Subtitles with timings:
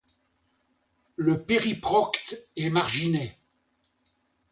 [1.15, 3.37] Le périprocte est marginé.